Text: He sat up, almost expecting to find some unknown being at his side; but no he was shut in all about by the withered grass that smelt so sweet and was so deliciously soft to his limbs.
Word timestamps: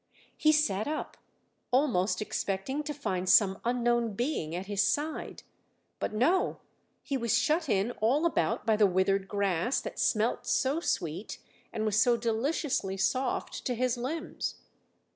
He 0.35 0.51
sat 0.51 0.87
up, 0.87 1.15
almost 1.69 2.23
expecting 2.23 2.81
to 2.85 2.91
find 2.91 3.29
some 3.29 3.61
unknown 3.63 4.13
being 4.15 4.55
at 4.55 4.65
his 4.65 4.81
side; 4.81 5.43
but 5.99 6.11
no 6.11 6.57
he 7.03 7.17
was 7.17 7.37
shut 7.37 7.69
in 7.69 7.91
all 8.01 8.25
about 8.25 8.65
by 8.65 8.75
the 8.75 8.87
withered 8.87 9.27
grass 9.27 9.79
that 9.81 9.99
smelt 9.99 10.47
so 10.47 10.79
sweet 10.79 11.37
and 11.71 11.85
was 11.85 12.01
so 12.01 12.17
deliciously 12.17 12.97
soft 12.97 13.63
to 13.65 13.75
his 13.75 13.95
limbs. 13.95 14.55